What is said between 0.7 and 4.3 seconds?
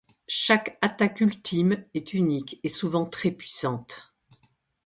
attaque ultime est unique et souvent très puissante.